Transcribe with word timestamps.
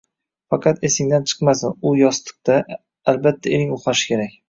Faqat 0.53 0.81
esingdan 0.89 1.27
chiqmasin, 1.33 1.77
u 1.89 1.93
yostiqda, 2.01 2.59
albatta, 3.15 3.57
ering 3.57 3.81
uxlashi 3.81 4.15
kerak 4.15 4.39